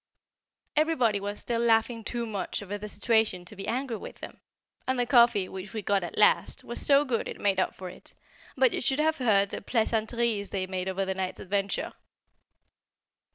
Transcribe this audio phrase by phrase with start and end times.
[0.75, 4.41] Everybody was still laughing too much over the situation to be angry with him;
[4.87, 7.87] and the coffee, which we got at last, was so good it made up for
[7.87, 8.15] it;
[8.57, 11.93] but you should have heard the plaisanteries they made over the night's adventure!